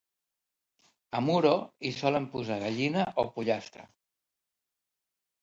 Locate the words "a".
1.19-1.21